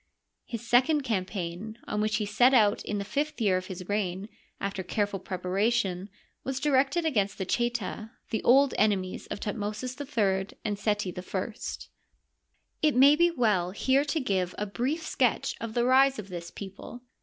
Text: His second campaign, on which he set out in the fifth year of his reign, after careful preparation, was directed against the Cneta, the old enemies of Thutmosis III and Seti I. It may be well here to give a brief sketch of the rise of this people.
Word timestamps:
His 0.45 0.65
second 0.67 1.01
campaign, 1.03 1.77
on 1.85 2.01
which 2.01 2.15
he 2.15 2.25
set 2.25 2.55
out 2.55 2.83
in 2.83 2.97
the 2.97 3.05
fifth 3.05 3.39
year 3.39 3.55
of 3.55 3.67
his 3.67 3.87
reign, 3.87 4.29
after 4.59 4.81
careful 4.81 5.19
preparation, 5.19 6.09
was 6.43 6.59
directed 6.59 7.05
against 7.05 7.37
the 7.37 7.45
Cneta, 7.45 8.09
the 8.31 8.41
old 8.43 8.73
enemies 8.79 9.27
of 9.27 9.39
Thutmosis 9.39 9.95
III 10.01 10.57
and 10.65 10.79
Seti 10.79 11.13
I. 11.15 11.53
It 12.81 12.95
may 12.95 13.15
be 13.15 13.29
well 13.29 13.69
here 13.69 14.03
to 14.05 14.19
give 14.19 14.55
a 14.57 14.65
brief 14.65 15.03
sketch 15.05 15.53
of 15.61 15.75
the 15.75 15.85
rise 15.85 16.17
of 16.17 16.29
this 16.29 16.49
people. 16.49 17.01